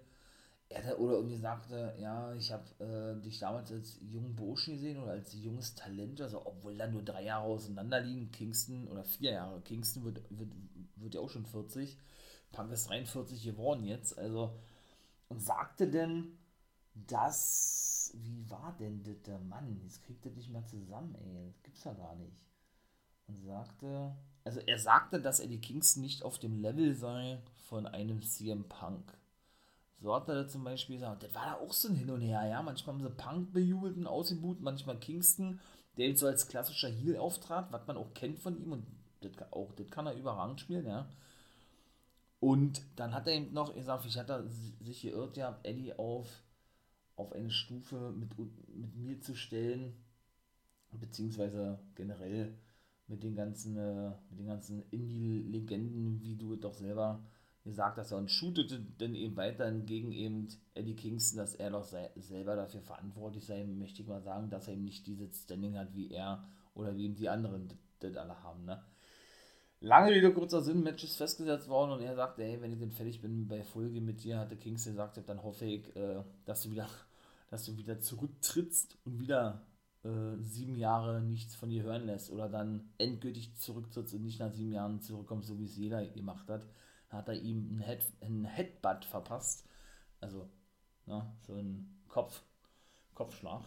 er 0.73 0.99
oder 0.99 1.14
irgendwie 1.14 1.37
sagte, 1.37 1.95
ja, 1.99 2.35
ich 2.35 2.52
habe 2.52 2.64
äh, 2.79 3.21
dich 3.23 3.38
damals 3.38 3.71
als 3.73 3.99
jungen 4.00 4.35
Burschen 4.35 4.75
gesehen 4.75 5.02
oder 5.02 5.12
als 5.12 5.35
junges 5.35 5.75
Talent, 5.75 6.21
also 6.21 6.47
obwohl 6.47 6.76
dann 6.76 6.93
nur 6.93 7.02
drei 7.02 7.25
Jahre 7.25 7.45
auseinander 7.45 8.00
liegen, 8.00 8.31
Kingston 8.31 8.88
oder 8.88 9.05
vier 9.05 9.33
Jahre, 9.33 9.61
Kingston 9.62 10.05
wird, 10.05 10.23
wird, 10.31 10.52
wird 10.97 11.14
ja 11.14 11.21
auch 11.21 11.31
schon 11.31 11.47
40, 11.47 11.99
Punk 12.52 12.73
ist 12.73 12.88
43 12.88 13.43
geworden 13.43 13.85
jetzt, 13.85 14.19
also 14.19 14.52
und 15.29 15.41
sagte 15.41 15.88
denn, 15.88 16.38
dass, 16.95 18.12
wie 18.14 18.49
war 18.50 18.76
denn 18.79 19.02
das 19.02 19.23
der 19.23 19.38
Mann, 19.38 19.81
jetzt 19.83 20.02
kriegt 20.05 20.26
er 20.26 20.33
nicht 20.33 20.50
mehr 20.50 20.67
zusammen, 20.67 21.14
ey, 21.14 21.47
das 21.47 21.62
gibt's 21.62 21.85
ja 21.85 21.95
gar 21.95 22.14
nicht. 22.17 22.37
Und 23.29 23.41
sagte, 23.43 24.14
also 24.45 24.61
er 24.61 24.79
sagte, 24.79 25.21
dass 25.21 25.41
er 25.41 25.47
die 25.47 25.61
Kingston 25.61 26.02
nicht 26.02 26.23
auf 26.23 26.38
dem 26.38 26.61
Level 26.61 26.95
sei 26.95 27.41
von 27.57 27.87
einem 27.87 28.21
CM 28.23 28.69
Punk 28.69 29.17
so 30.02 30.14
hat 30.14 30.28
er 30.28 30.49
zum 30.49 30.64
Beispiel 30.64 30.97
gesagt, 30.97 31.23
das 31.23 31.35
war 31.35 31.47
da 31.47 31.54
auch 31.54 31.73
so 31.73 31.88
ein 31.88 31.94
Hin 31.94 32.11
und 32.11 32.21
Her, 32.21 32.44
ja. 32.47 32.62
Manchmal 32.62 32.97
haben 32.97 33.02
sie 33.02 33.11
Punk 33.11 33.52
bejubelt 33.52 33.97
und 33.97 34.06
ausgebucht, 34.06 34.61
manchmal 34.61 34.99
Kingston, 34.99 35.61
der 35.97 36.06
eben 36.06 36.16
so 36.16 36.26
als 36.26 36.49
klassischer 36.49 36.88
Heel 36.88 37.16
auftrat, 37.16 37.71
was 37.73 37.87
man 37.87 37.97
auch 37.97 38.12
kennt 38.14 38.38
von 38.40 38.61
ihm 38.61 38.73
und 38.73 38.87
das, 39.21 39.32
auch 39.52 39.73
das 39.76 39.88
kann 39.90 40.06
er 40.06 40.14
überragend 40.14 40.61
spielen, 40.61 40.87
ja. 40.87 41.09
Und 42.40 42.82
dann 42.97 43.14
hat 43.14 43.28
er 43.28 43.35
eben 43.35 43.52
noch 43.52 43.73
gesagt, 43.75 44.04
ich 44.04 44.18
hatte 44.18 44.44
sich 44.80 45.02
geirrt, 45.02 45.37
ja, 45.37 45.61
Eddie 45.62 45.94
auf, 45.94 46.26
auf 47.14 47.32
eine 47.32 47.50
Stufe 47.50 48.12
mit, 48.12 48.37
mit 48.37 48.97
mir 48.97 49.21
zu 49.21 49.37
stellen, 49.37 49.94
beziehungsweise 50.90 51.78
generell 51.94 52.52
mit 53.06 53.23
den 53.23 53.37
ganzen, 53.37 53.76
äh, 53.76 54.11
mit 54.30 54.40
den 54.40 54.47
ganzen 54.47 54.82
Indie-Legenden, 54.90 56.21
wie 56.21 56.35
du 56.35 56.56
doch 56.56 56.75
selber 56.75 57.23
gesagt, 57.64 57.99
dass 57.99 58.11
er 58.11 58.19
und 58.19 58.31
shootete 58.31 58.81
dann 58.99 59.14
eben 59.14 59.37
weiterhin 59.37 59.87
gegen 59.87 60.12
eben 60.12 60.49
Eddie 60.75 60.97
Kingston, 60.97 61.38
dass 61.38 61.54
er 61.54 61.71
doch 61.71 61.85
selber 61.85 62.57
dafür 62.57 62.81
verantwortlich 62.81 63.45
sei, 63.47 63.64
möchte 63.64 64.02
ich 64.02 64.09
mal 64.09 64.23
sagen, 64.23 64.50
dass 64.50 64.66
er 64.66 64.75
eben 64.75 64.85
nicht 64.85 65.07
dieses 65.07 65.42
Standing 65.42 65.78
hat 65.78 65.95
wie 65.95 66.11
er 66.11 66.45
oder 66.75 66.97
wie 66.97 67.04
eben 67.04 67.14
die 67.14 67.28
anderen 67.28 67.69
das 68.00 68.16
alle 68.16 68.42
haben, 68.42 68.64
ne? 68.64 68.83
Lange 69.85 70.12
Rede, 70.12 70.33
kurzer 70.33 70.62
Sinn, 70.62 70.85
Match 70.85 71.02
ist 71.02 71.16
festgesetzt 71.16 71.69
worden 71.69 71.90
und 71.90 72.02
er 72.02 72.14
sagte, 72.14 72.45
ey, 72.45 72.62
wenn 72.62 72.73
ich 72.73 72.78
dann 72.78 72.92
fertig 72.92 73.21
bin 73.21 73.49
bei 73.49 73.64
Folge 73.64 74.00
mit 74.00 74.23
dir, 74.23 74.38
hatte 74.38 74.57
Kings 74.57 74.85
gesagt, 74.85 75.21
dann 75.26 75.42
hoffe 75.42 75.64
ich, 75.64 75.97
äh, 75.97 76.23
dass 76.45 76.62
du 76.62 76.71
wieder, 76.71 76.88
dass 77.50 77.64
du 77.64 77.76
wieder 77.76 77.99
zurücktrittst 77.99 78.97
und 79.04 79.19
wieder 79.19 79.66
äh, 80.04 80.37
sieben 80.40 80.76
Jahre 80.76 81.21
nichts 81.21 81.57
von 81.57 81.69
dir 81.69 81.83
hören 81.83 82.07
lässt 82.07 82.31
oder 82.31 82.49
dann 82.49 82.92
endgültig 82.99 83.57
zurücktrittst 83.57 84.14
und 84.14 84.23
nicht 84.23 84.38
nach 84.38 84.52
sieben 84.52 84.71
Jahren 84.71 85.00
zurückkommst, 85.00 85.49
so 85.49 85.59
wie 85.59 85.64
es 85.64 85.76
jeder 85.76 86.04
gemacht 86.07 86.49
hat, 86.49 86.64
hat 87.12 87.28
er 87.28 87.35
ihm 87.35 87.69
einen, 87.71 87.81
Head, 87.81 88.00
einen 88.21 88.45
Headbutt 88.45 89.04
verpasst. 89.04 89.66
Also, 90.21 90.49
na, 91.07 91.19
ne, 91.19 91.33
so 91.47 91.54
ein 91.54 92.02
Kopf, 92.09 92.42
Kopfschlag. 93.14 93.64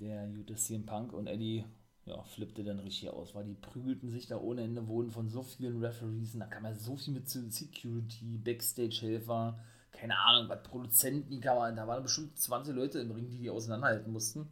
Der 0.00 0.26
gute 0.28 0.56
CM 0.56 0.86
Punk 0.86 1.12
und 1.12 1.26
Eddie 1.26 1.64
ja, 2.06 2.20
flippte 2.24 2.64
dann 2.64 2.80
richtig 2.80 3.10
aus, 3.10 3.34
weil 3.34 3.44
die 3.44 3.54
prügelten 3.54 4.10
sich 4.10 4.26
da 4.26 4.38
ohne 4.38 4.62
Ende, 4.62 4.88
wurden 4.88 5.10
von 5.10 5.28
so 5.28 5.42
vielen 5.42 5.82
Referees, 5.82 6.36
da 6.36 6.46
kam 6.46 6.64
ja 6.64 6.74
so 6.74 6.96
viel 6.96 7.14
mit 7.14 7.28
Security, 7.28 8.38
Backstage-Helfer, 8.38 9.58
keine 9.92 10.18
Ahnung, 10.18 10.48
was 10.48 10.62
Produzenten, 10.64 11.40
kann 11.40 11.56
man, 11.56 11.76
da 11.76 11.86
waren 11.86 12.02
bestimmt 12.02 12.38
20 12.38 12.74
Leute 12.74 12.98
im 12.98 13.12
Ring, 13.12 13.28
die 13.28 13.38
die 13.38 13.50
auseinanderhalten 13.50 14.12
mussten. 14.12 14.48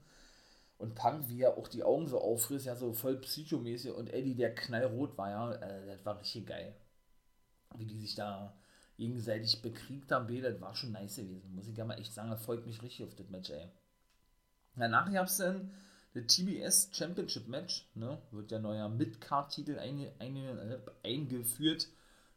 Und 0.79 0.95
Punk, 0.95 1.29
wie 1.29 1.43
er 1.43 1.59
auch 1.59 1.69
die 1.69 1.83
Augen 1.83 2.07
so 2.07 2.21
aufriss, 2.21 2.65
ja, 2.65 2.75
so 2.75 2.93
voll 2.93 3.17
psychomäßig. 3.19 3.93
Und 3.93 4.13
Eddie, 4.13 4.35
der 4.35 4.55
knallrot 4.55 5.19
war, 5.19 5.31
ja, 5.31 5.53
äh, 5.53 5.87
das 5.87 6.05
war 6.07 6.19
richtig 6.19 6.47
geil. 6.47 6.75
Wie 7.77 7.87
die 7.87 7.99
sich 7.99 8.15
da 8.15 8.57
gegenseitig 8.97 9.63
bekriegt 9.63 10.13
haben, 10.13 10.43
das 10.43 10.61
war 10.61 10.75
schon 10.75 10.93
nice 10.93 11.17
gewesen. 11.17 11.55
Muss 11.55 11.69
ich 11.69 11.77
ja 11.77 11.85
mal 11.85 11.99
echt 11.99 12.13
sagen, 12.13 12.31
das 12.31 12.45
folgt 12.45 12.67
mich 12.67 12.83
richtig 12.83 13.07
auf 13.07 13.15
das 13.15 13.29
Match, 13.29 13.51
ey. 13.51 13.69
Danach 14.77 15.13
gab 15.13 15.27
es 15.27 15.39
dann 15.39 15.71
das 16.13 16.27
TBS 16.27 16.91
Championship 16.93 17.49
Match, 17.49 17.89
ne, 17.95 18.21
wird 18.31 18.51
der 18.51 18.59
neue 18.59 18.89
Midcard-Titel 18.89 19.79
eine, 19.79 20.13
eine, 20.19 20.83
äh, 21.05 21.09
eingeführt. 21.09 21.89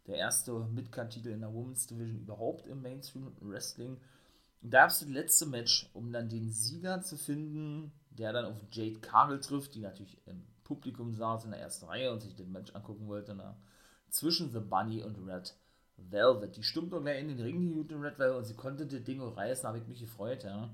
Der 0.07 0.15
erste 0.15 0.53
Midcard-Titel 0.53 1.29
in 1.29 1.41
der 1.41 1.53
Women's 1.53 1.87
Division 1.87 2.19
überhaupt 2.19 2.67
im 2.67 2.81
Mainstream 2.81 3.35
Wrestling. 3.39 3.99
Und 4.61 4.71
da 4.71 4.81
gab 4.81 4.89
es 4.89 4.99
das 4.99 5.09
letzte 5.09 5.45
Match, 5.45 5.89
um 5.93 6.11
dann 6.11 6.29
den 6.29 6.49
Sieger 6.49 7.01
zu 7.01 7.17
finden 7.17 7.91
der 8.17 8.33
dann 8.33 8.45
auf 8.45 8.57
Jade 8.71 8.99
Cargill 8.99 9.39
trifft, 9.39 9.75
die 9.75 9.81
natürlich 9.81 10.17
im 10.27 10.43
Publikum 10.63 11.13
saß 11.13 11.45
in 11.45 11.51
der 11.51 11.59
ersten 11.59 11.85
Reihe 11.85 12.11
und 12.11 12.21
sich 12.21 12.35
den 12.35 12.51
Match 12.51 12.73
angucken 12.73 13.07
wollte. 13.07 13.35
Na, 13.35 13.57
zwischen 14.13 14.51
The 14.51 14.59
Bunny 14.59 15.03
und 15.03 15.17
Red 15.27 15.55
Velvet. 15.97 16.55
Die 16.55 16.63
stimmt 16.63 16.93
doch 16.93 17.01
gleich 17.01 17.21
in 17.21 17.29
den 17.29 17.39
Ring, 17.39 17.61
die 17.61 17.73
gute 17.73 17.95
Red 17.95 18.19
Velvet, 18.19 18.37
und 18.37 18.45
sie 18.45 18.55
konnte 18.55 18.85
das 18.85 19.03
Ding 19.03 19.21
reißen, 19.21 19.67
habe 19.67 19.79
ich 19.79 19.87
mich 19.87 19.99
gefreut, 19.99 20.43
ja. 20.43 20.73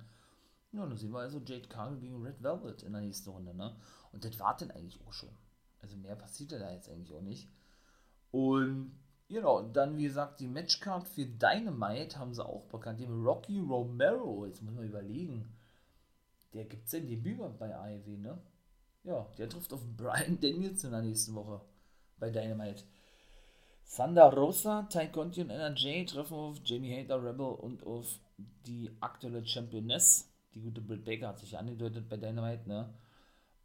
Ja, 0.71 0.85
dann 0.85 0.97
sehen 0.97 1.11
wir 1.11 1.19
also 1.19 1.39
Jade 1.39 1.67
Cargill 1.67 1.99
gegen 1.99 2.23
Red 2.23 2.43
Velvet 2.43 2.83
in 2.83 2.93
der 2.93 3.01
nächsten 3.01 3.29
Runde, 3.29 3.55
ne? 3.55 3.75
Und 4.11 4.23
das 4.23 4.39
war 4.39 4.55
dann 4.55 4.71
eigentlich 4.71 4.99
auch 5.07 5.13
schon. 5.13 5.29
Also 5.81 5.97
mehr 5.97 6.15
passierte 6.15 6.59
da 6.59 6.71
jetzt 6.71 6.89
eigentlich 6.89 7.13
auch 7.13 7.21
nicht. 7.21 7.47
Und 8.31 8.91
genau, 9.27 9.59
und 9.59 9.73
dann 9.75 9.97
wie 9.97 10.03
gesagt, 10.03 10.39
die 10.39 10.47
Matchcard 10.47 11.07
für 11.07 11.25
Dynamite 11.25 12.19
haben 12.19 12.33
sie 12.33 12.45
auch 12.45 12.65
bekannt. 12.65 12.99
Dem 12.99 13.25
Rocky 13.25 13.59
Romero, 13.59 14.45
jetzt 14.45 14.61
muss 14.61 14.75
man 14.75 14.85
überlegen 14.85 15.51
der 16.53 16.65
gibt 16.65 16.89
sein 16.89 17.07
Debüt 17.07 17.37
bei 17.59 17.75
AEW, 17.75 18.17
ne? 18.17 18.37
Ja, 19.03 19.27
der 19.37 19.49
trifft 19.49 19.71
auf 19.71 19.85
Brian 19.95 20.39
Daniels 20.39 20.83
in 20.83 20.91
der 20.91 21.01
nächsten 21.01 21.35
Woche 21.35 21.61
bei 22.17 22.29
Dynamite. 22.29 22.83
Thunder 23.95 24.31
Rosa, 24.31 24.83
Ty 24.83 25.07
Conti 25.07 25.41
und 25.41 25.49
NRJ 25.49 26.05
treffen 26.05 26.35
auf 26.35 26.61
Jamie 26.63 26.95
Hater, 26.95 27.23
Rebel 27.23 27.47
und 27.47 27.83
auf 27.85 28.19
die 28.67 28.91
aktuelle 28.99 29.45
Championess. 29.45 30.29
Die 30.53 30.61
gute 30.61 30.79
Britt 30.79 31.05
Baker 31.05 31.29
hat 31.29 31.39
sich 31.39 31.57
angedeutet 31.57 32.07
bei 32.07 32.17
Dynamite, 32.17 32.69
ne? 32.69 32.93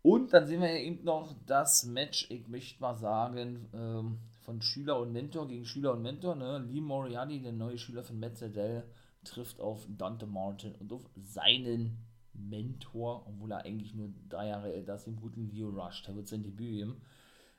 Und 0.01 0.33
dann 0.33 0.47
sehen 0.47 0.63
wir 0.63 0.71
eben 0.71 1.05
noch 1.05 1.35
das 1.47 1.85
Match, 1.85 2.31
ich 2.31 2.49
möchte 2.49 2.81
mal 2.81 2.97
sagen, 2.97 3.69
ähm, 3.75 4.19
von 4.41 4.61
Schüler 4.63 4.99
und 4.99 5.13
Mentor 5.13 5.47
gegen 5.47 5.65
Schüler 5.67 5.93
und 5.93 6.03
Mentor, 6.03 6.37
ne? 6.37 6.59
Lee 6.59 6.81
Moriarty, 6.81 7.41
der 7.41 7.53
neue 7.53 7.79
Schüler 7.79 8.03
von 8.03 8.19
Matt 8.19 8.39
Sedell, 8.39 8.85
trifft 9.25 9.61
auf 9.61 9.87
Dante 9.89 10.27
Martin 10.27 10.75
und 10.77 10.93
auf 10.93 11.03
seinen 11.23 11.99
Mentor, 12.33 13.27
obwohl 13.27 13.53
er 13.53 13.65
eigentlich 13.65 13.95
nur 13.95 14.09
drei 14.29 14.49
Jahre 14.49 14.73
älter 14.73 14.95
ist, 14.95 15.07
dem 15.07 15.17
guten 15.17 15.51
Leo 15.51 15.69
Rush. 15.69 16.03
Der 16.03 16.17
wird 16.17 16.29
sein 16.29 16.43
Debüt 16.43 16.71
geben. 16.71 17.01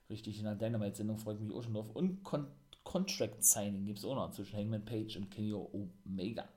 Richtig, 0.10 0.38
in 0.38 0.46
der 0.46 0.56
Dynamite-Sendung 0.56 1.18
freue 1.18 1.36
ich 1.36 1.42
mich 1.42 1.54
auch 1.54 1.64
schon 1.64 1.74
drauf. 1.74 1.90
Und 1.92 2.24
Con 2.24 2.48
Contract 2.84 3.44
Signing 3.44 3.86
gibt 3.86 3.98
es 3.98 4.06
auch 4.06 4.14
noch 4.14 4.30
zwischen 4.30 4.58
Hangman 4.58 4.86
Page 4.86 5.18
und 5.18 5.32
Kenny 5.32 5.54
Omega. 5.54 6.48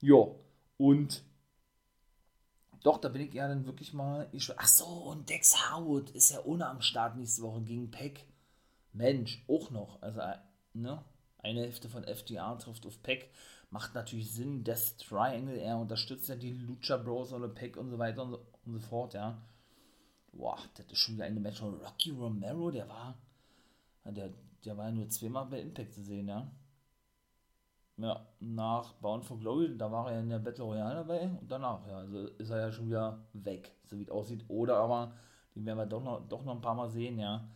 Jo, 0.00 0.40
und 0.78 1.22
doch, 2.82 2.98
da 2.98 3.08
bin 3.08 3.22
ich 3.22 3.32
ja 3.32 3.46
dann 3.46 3.64
wirklich 3.64 3.92
mal. 3.92 4.28
Ich, 4.32 4.50
ach 4.58 4.66
so, 4.66 4.84
und 4.84 5.28
Dex 5.28 5.56
Harwood 5.56 6.10
ist 6.10 6.32
ja 6.32 6.44
ohne 6.44 6.66
am 6.66 6.82
Start 6.82 7.16
nächste 7.16 7.42
Woche 7.42 7.62
gegen 7.62 7.92
Peck. 7.92 8.26
Mensch, 8.92 9.44
auch 9.46 9.70
noch. 9.70 10.02
Also, 10.02 10.18
äh, 10.18 10.38
ne? 10.74 11.04
Eine 11.38 11.60
Hälfte 11.60 11.88
von 11.88 12.02
FDR 12.02 12.58
trifft 12.58 12.84
auf 12.84 13.00
Peck 13.02 13.30
macht 13.72 13.94
natürlich 13.94 14.32
Sinn. 14.32 14.62
Death 14.62 14.98
Triangle, 14.98 15.56
er 15.56 15.78
unterstützt 15.78 16.28
ja 16.28 16.36
die 16.36 16.52
Lucha 16.52 16.98
Bros 16.98 17.32
oder 17.32 17.48
Pack 17.48 17.76
und 17.76 17.90
so 17.90 17.98
weiter 17.98 18.22
und 18.22 18.30
so, 18.32 18.46
und 18.66 18.74
so 18.74 18.80
fort, 18.80 19.14
ja. 19.14 19.42
Boah, 20.32 20.58
das 20.74 20.86
ist 20.86 20.98
schon 20.98 21.14
wieder 21.16 21.26
eine 21.26 21.40
Match 21.40 21.60
von 21.60 21.74
Rocky 21.74 22.10
Romero, 22.10 22.70
der 22.70 22.88
war, 22.88 23.18
der, 24.04 24.30
der 24.64 24.76
war 24.76 24.86
ja 24.86 24.92
nur 24.92 25.08
zweimal 25.08 25.46
bei 25.46 25.60
Impact 25.60 25.92
zu 25.92 26.02
sehen, 26.02 26.28
ja. 26.28 26.50
Ja, 27.98 28.26
nach 28.40 28.94
Bound 28.94 29.24
for 29.24 29.38
Glory, 29.38 29.76
da 29.76 29.92
war 29.92 30.10
er 30.10 30.20
in 30.20 30.30
der 30.30 30.38
Battle 30.38 30.64
Royale 30.64 30.94
dabei 30.94 31.28
und 31.28 31.50
danach, 31.50 31.86
ja, 31.86 31.98
also 31.98 32.26
ist 32.26 32.50
er 32.50 32.58
ja 32.58 32.72
schon 32.72 32.86
wieder 32.86 33.26
weg, 33.34 33.70
so 33.84 33.98
wie 33.98 34.02
es 34.02 34.10
aussieht. 34.10 34.44
Oder 34.48 34.78
aber, 34.78 35.12
den 35.54 35.66
werden 35.66 35.78
wir 35.78 35.86
doch 35.86 36.02
noch, 36.02 36.26
doch 36.26 36.42
noch 36.44 36.54
ein 36.54 36.62
paar 36.62 36.74
Mal 36.74 36.88
sehen, 36.88 37.18
ja 37.18 37.46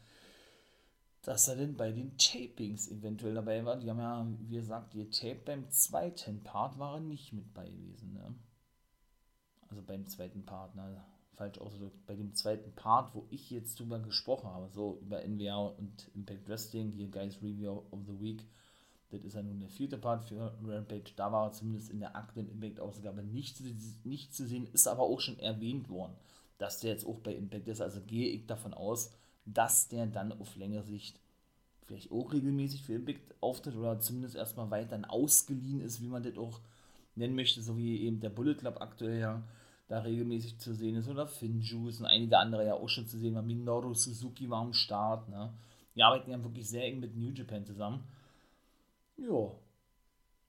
dass 1.27 1.49
er 1.49 1.57
denn 1.57 1.77
bei 1.77 1.91
den 1.91 2.17
Tapings 2.17 2.89
eventuell 2.89 3.35
dabei 3.35 3.65
war. 3.65 3.77
Die 3.77 3.91
haben 3.91 3.99
ja, 3.99 4.25
wie 4.39 4.55
gesagt, 4.55 4.95
die 4.95 5.11
Tape 5.11 5.41
beim 5.45 5.69
zweiten 5.71 6.45
Part 6.45 6.79
war 6.79 6.95
er 6.95 7.01
nicht 7.01 7.33
mit 7.33 7.53
bei 7.53 7.69
gewesen. 7.69 8.13
Ne? 8.13 8.33
Also 9.69 9.83
beim 9.83 10.07
zweiten 10.07 10.47
Part, 10.47 10.77
ne? 10.77 11.05
Falsch 11.37 11.59
ausgedrückt, 11.59 12.07
bei 12.07 12.15
dem 12.15 12.35
zweiten 12.35 12.73
Part, 12.73 13.15
wo 13.15 13.27
ich 13.31 13.51
jetzt 13.51 13.79
drüber 13.79 13.99
gesprochen 13.99 14.49
habe, 14.49 14.69
so 14.69 14.99
über 15.03 15.23
NWR 15.23 15.79
und 15.79 16.11
Impact 16.15 16.49
Wrestling, 16.49 16.93
hier 16.93 17.09
Guys 17.09 17.37
Review 17.43 17.83
of 17.91 18.01
the 18.07 18.21
Week, 18.21 18.45
das 19.11 19.23
ist 19.23 19.35
ja 19.35 19.43
nun 19.43 19.61
der 19.61 19.69
vierte 19.69 19.99
Part 19.99 20.25
für 20.25 20.55
Rampage, 20.65 21.13
da 21.15 21.31
war 21.31 21.53
zumindest 21.53 21.91
in 21.91 22.01
der 22.01 22.17
aktuellen 22.17 22.51
Impact-Ausgabe 22.51 23.23
nicht, 23.23 23.61
nicht 24.05 24.35
zu 24.35 24.47
sehen, 24.47 24.67
ist 24.73 24.89
aber 24.89 25.03
auch 25.03 25.21
schon 25.21 25.39
erwähnt 25.39 25.89
worden, 25.89 26.15
dass 26.59 26.81
der 26.81 26.93
jetzt 26.93 27.07
auch 27.07 27.21
bei 27.21 27.35
Impact 27.35 27.69
ist, 27.69 27.81
also 27.81 28.01
gehe 28.01 28.31
ich 28.31 28.47
davon 28.47 28.75
aus, 28.75 29.13
dass 29.45 29.89
der 29.89 30.07
dann 30.07 30.33
auf 30.33 30.57
längere 30.57 30.83
Sicht 30.83 31.21
vielleicht 31.83 32.11
auch 32.11 32.33
regelmäßig 32.33 32.83
für 32.83 32.95
Impact 32.95 33.35
auftritt 33.41 33.77
oder 33.77 34.01
zumindest 34.01 34.35
erstmal 34.35 34.71
weiter 34.71 35.01
ausgeliehen 35.09 35.81
ist, 35.81 36.01
wie 36.01 36.09
man 36.09 36.23
das 36.23 36.37
auch 36.37 36.61
nennen 37.15 37.37
möchte, 37.37 37.63
so 37.63 37.77
wie 37.77 38.03
eben 38.03 38.21
der 38.21 38.31
Bullet 38.31 38.55
Club 38.55 38.81
aktuell 38.81 39.21
ja 39.21 39.43
da 39.89 40.01
regelmäßig 40.01 40.59
zu 40.59 40.75
sehen 40.75 40.97
ist 40.97 41.09
oder 41.09 41.27
Finjuice 41.27 42.01
und 42.01 42.07
einige 42.07 42.39
andere 42.39 42.67
ja 42.67 42.75
auch 42.75 42.89
schon 42.89 43.07
zu 43.07 43.19
sehen 43.19 43.35
waren. 43.35 43.47
Minoru 43.47 43.95
Suzuki 43.95 44.51
war 44.51 44.61
am 44.61 44.73
Start. 44.73 45.29
Ne? 45.29 45.53
Die 45.95 46.03
arbeiten 46.03 46.31
ja 46.31 46.43
wirklich 46.43 46.69
sehr 46.69 46.85
eng 46.85 47.01
mit 47.01 47.17
New 47.17 47.31
Japan 47.31 47.65
zusammen. 47.65 48.05
Ja. 49.17 49.53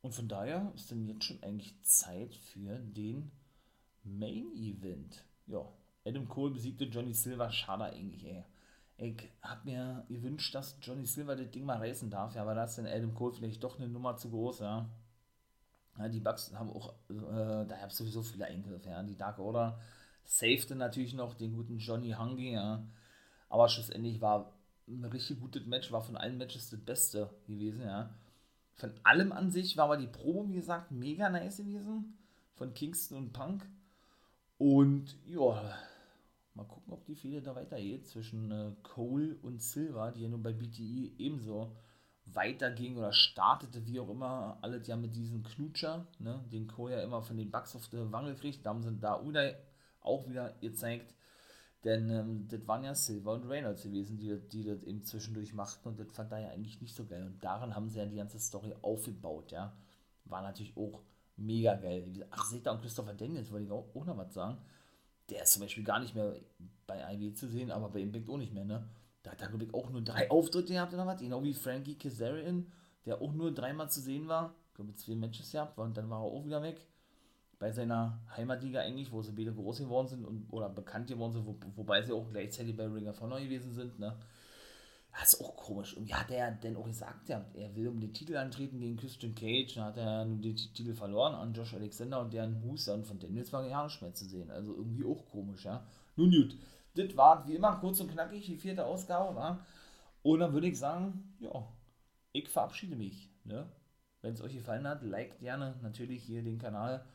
Und 0.02 0.14
von 0.14 0.28
daher 0.28 0.72
ist 0.76 0.92
dann 0.92 1.08
jetzt 1.08 1.26
schon 1.26 1.42
eigentlich 1.44 1.74
Zeit 1.84 2.36
für 2.36 2.78
den 2.80 3.32
Main 4.04 4.52
Event. 4.56 5.24
Ja. 5.48 5.68
Adam 6.06 6.28
Cole 6.28 6.54
besiegte 6.54 6.86
Johnny 6.86 7.14
Silver. 7.14 7.52
Schade 7.52 7.86
eigentlich, 7.86 8.26
ey 8.26 8.44
ich 8.98 9.30
habe 9.44 9.62
mir 9.64 10.06
gewünscht, 10.10 10.54
dass 10.56 10.78
Johnny 10.82 11.06
Silver 11.06 11.36
das 11.36 11.52
Ding 11.52 11.66
mal 11.66 11.78
reißen 11.78 12.10
darf, 12.10 12.36
ja, 12.36 12.42
aber 12.42 12.56
da 12.56 12.64
ist 12.64 12.78
dann 12.78 12.88
Adam 12.88 13.14
Cole 13.14 13.34
vielleicht 13.34 13.64
doch 13.64 13.78
eine 13.78 13.88
Nummer 13.88 14.18
zu 14.18 14.30
groß, 14.30 14.60
ja. 14.60 14.90
Ja 15.98 16.10
die 16.10 16.20
Bugs 16.20 16.54
haben 16.54 16.70
auch, 16.70 16.94
äh, 17.10 17.14
da 17.68 17.78
gab 17.80 17.90
es 17.90 17.98
sowieso 17.98 18.22
viele 18.22 18.46
Eingriffe, 18.46 18.90
ja. 18.90 19.04
Die 19.04 19.18
Dark 19.18 19.40
Order 19.40 19.80
safete 20.24 20.76
natürlich 20.76 21.14
noch 21.14 21.34
den 21.34 21.54
guten 21.54 21.78
Johnny 21.78 22.12
Hungy, 22.12 22.54
ja. 22.54 22.84
Aber 23.50 23.70
schlussendlich 23.70 24.22
war 24.22 24.54
ein 24.88 25.06
richtig 25.06 25.40
gutes 25.40 25.66
Match, 25.66 25.92
war 25.92 26.02
von 26.02 26.18
allen 26.18 26.38
Matches 26.38 26.70
das 26.70 26.80
Beste 26.80 27.30
gewesen, 27.48 27.82
ja. 27.82 28.14
Von 28.76 28.94
allem 29.04 29.32
an 29.32 29.52
sich 29.52 29.78
war 29.78 29.86
aber 29.86 29.98
die 29.98 30.08
Probe, 30.08 30.50
wie 30.50 30.56
gesagt, 30.56 30.92
mega 30.92 31.30
nice 31.30 31.58
gewesen. 31.58 32.18
Von 32.54 32.74
Kingston 32.74 33.18
und 33.18 33.34
Punk. 33.34 33.66
Und 34.58 35.16
ja, 35.26 35.76
Mal 36.58 36.66
gucken, 36.66 36.92
ob 36.92 37.06
die 37.06 37.14
Fehde 37.14 37.40
da 37.40 37.56
weitergeht 37.56 38.08
zwischen 38.08 38.50
äh, 38.50 38.72
Cole 38.82 39.36
und 39.44 39.62
Silver, 39.62 40.12
die 40.12 40.24
ja 40.24 40.28
nun 40.28 40.42
bei 40.42 40.54
BTE 40.54 41.12
ebenso 41.20 41.72
weiterging 42.34 42.98
oder 42.98 43.14
startete, 43.14 43.86
wie 43.86 44.00
auch 44.00 44.10
immer, 44.10 44.58
alles 44.62 44.88
ja 44.88 44.96
mit 44.96 45.16
diesem 45.16 45.44
Knutscher, 45.44 46.08
ne, 46.20 46.44
den 46.52 46.72
ja 46.90 47.02
immer 47.02 47.22
von 47.22 47.38
den 47.38 47.52
Bugs 47.52 47.76
auf 47.76 47.88
der 47.90 48.12
Wange 48.12 48.36
kriegt. 48.36 48.66
Da 48.66 48.72
haben 48.72 48.84
sie 48.84 48.96
da 48.98 49.22
auch 50.02 50.28
wieder 50.28 50.54
gezeigt, 50.62 51.14
denn 51.84 52.10
ähm, 52.10 52.48
das 52.48 52.68
waren 52.68 52.84
ja 52.84 52.96
Silver 52.96 53.34
und 53.34 53.46
Reynolds 53.46 53.84
gewesen, 53.84 54.18
die, 54.18 54.38
die 54.52 54.64
das 54.64 54.84
eben 54.84 55.04
zwischendurch 55.04 55.54
machten 55.54 55.88
und 55.90 56.00
das 56.00 56.12
fand 56.12 56.32
er 56.32 56.40
ja 56.40 56.50
eigentlich 56.50 56.82
nicht 56.82 56.96
so 56.96 57.06
geil. 57.06 57.24
Und 57.24 57.44
daran 57.44 57.76
haben 57.76 57.90
sie 57.90 58.00
ja 58.00 58.06
die 58.06 58.18
ganze 58.18 58.40
Story 58.40 58.74
aufgebaut, 58.82 59.52
ja. 59.52 59.76
War 60.26 60.42
natürlich 60.42 60.76
auch 60.76 61.02
mega 61.38 61.76
geil. 61.76 62.28
Ach, 62.32 62.46
seht 62.46 62.66
da 62.66 62.72
und 62.72 62.82
Christopher 62.82 63.14
Daniels, 63.14 63.52
wollte 63.52 63.66
ich 63.66 63.72
auch, 63.72 63.96
auch 63.96 64.06
noch 64.06 64.18
was 64.18 64.34
sagen 64.34 64.58
der 65.30 65.44
ist 65.44 65.54
zum 65.54 65.62
Beispiel 65.62 65.84
gar 65.84 66.00
nicht 66.00 66.16
mehr 66.16 66.36
bei 66.86 67.14
IW 67.14 67.34
zu 67.34 67.48
sehen, 67.48 67.72
aber 67.72 67.90
bei 67.90 68.00
Impact 68.00 68.30
auch 68.30 68.38
nicht 68.38 68.54
mehr, 68.54 68.66
ne? 68.66 68.88
Da 69.28 69.34
hat 69.34 69.42
er, 69.42 69.50
glaube 69.50 69.66
ich, 69.66 69.74
auch 69.74 69.90
nur 69.90 70.02
drei 70.02 70.32
Auftritte 70.32 70.72
gehabt 70.72 70.94
oder 70.94 71.06
was, 71.06 71.20
genau 71.20 71.44
wie 71.44 71.54
Frankie 71.54 71.96
Kazarian, 71.96 72.66
der 73.06 73.22
auch 73.22 73.34
nur 73.34 73.54
dreimal 73.54 73.90
zu 73.90 74.00
sehen 74.00 74.30
war. 74.30 74.56
Ich 74.70 74.76
glaube, 74.76 74.96
zwei 74.96 75.16
Matches 75.16 75.52
gehabt 75.52 75.78
und 75.78 75.98
dann 75.98 76.10
war 76.10 76.22
er 76.22 76.32
auch 76.32 76.46
wieder 76.46 76.62
weg. 76.62 76.80
Bei 77.60 77.70
seiner 77.74 78.22
Heimatliga 78.38 78.80
eigentlich, 78.80 79.12
wo 79.12 79.22
sie 79.22 79.34
beide 79.34 79.52
groß 79.52 79.80
geworden 79.80 80.08
sind 80.08 80.24
und, 80.24 80.48
oder 80.50 80.70
bekannt 80.70 81.08
geworden 81.08 81.34
sind, 81.34 81.46
wo, 81.46 81.58
wobei 81.76 82.02
sie 82.04 82.14
auch 82.14 82.30
gleichzeitig 82.30 82.78
bei 82.78 82.86
Ring 82.86 83.10
of 83.10 83.20
Honor 83.20 83.42
gewesen 83.42 83.74
sind, 83.74 84.00
ne? 84.00 84.16
Das 85.12 85.34
ist 85.34 85.42
auch 85.42 85.58
komisch. 85.58 85.98
Und 85.98 86.08
wie 86.08 86.14
hat 86.14 86.32
er 86.32 86.52
denn 86.52 86.78
auch 86.78 86.86
gesagt, 86.86 87.28
ja, 87.28 87.44
er 87.56 87.76
will 87.76 87.90
um 87.90 88.00
den 88.00 88.14
Titel 88.14 88.38
antreten 88.38 88.80
gegen 88.80 88.96
Christian 88.96 89.36
Cage. 89.36 89.74
Dann 89.74 89.86
hat 89.86 89.98
er 89.98 90.24
nur 90.24 90.38
den 90.38 90.56
Titel 90.56 90.94
verloren 90.94 91.34
an 91.34 91.54
Josh 91.54 91.74
Alexander 91.74 92.22
und 92.22 92.32
deren 92.32 92.64
Hus 92.64 92.88
und 92.88 93.06
von 93.06 93.20
Daniels 93.20 93.52
war 93.52 93.68
ja 93.68 93.84
nicht 93.84 94.02
mehr 94.02 94.14
zu 94.14 94.26
sehen. 94.26 94.52
Also 94.52 94.74
irgendwie 94.76 95.04
auch 95.04 95.26
komisch, 95.26 95.66
ja. 95.66 95.84
Nun 96.16 96.30
gut, 96.30 96.56
das 96.98 97.16
war 97.16 97.48
wie 97.48 97.56
immer 97.56 97.78
kurz 97.80 98.00
und 98.00 98.12
knackig, 98.12 98.46
die 98.46 98.58
vierte 98.58 98.86
Ausgabe 98.86 99.36
war. 99.36 99.66
Und 100.24 100.40
dann 100.40 100.54
würde 100.54 100.68
ich 100.68 100.78
sagen, 100.78 101.36
ja, 101.40 101.68
ich 102.34 102.50
verabschiede 102.50 102.96
mich. 102.96 103.30
Ne? 103.44 103.66
Wenn 104.22 104.34
es 104.34 104.42
euch 104.42 104.54
gefallen 104.54 104.88
hat, 104.88 105.04
liked 105.04 105.40
gerne 105.40 105.76
natürlich 105.82 106.24
hier 106.24 106.44
den 106.44 106.60
Kanal. 106.60 107.06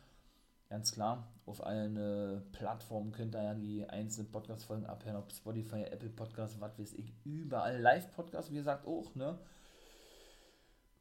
Ganz 0.68 0.92
klar, 0.92 1.28
auf 1.44 1.64
allen 1.66 1.96
äh, 1.98 2.40
Plattformen 2.52 3.12
könnt 3.12 3.34
ihr 3.34 3.42
ja 3.42 3.54
die 3.54 3.84
einzelnen 3.84 4.30
Podcast-Folgen 4.30 4.86
abhören, 4.86 5.16
ob 5.16 5.30
Spotify, 5.30 5.82
Apple 5.82 6.08
Podcast, 6.08 6.60
was 6.60 6.78
weiß 6.78 6.94
ich, 6.94 7.12
überall 7.24 7.78
Live-Podcast, 7.78 8.50
wie 8.50 8.56
gesagt, 8.56 8.86
auch, 8.86 9.14
ne? 9.14 9.38